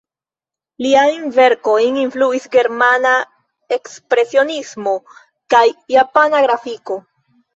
[0.83, 3.11] Liajn verkojn influis germana
[3.77, 4.95] ekspresionismo
[5.55, 5.63] kaj
[5.97, 6.99] japana grafiko.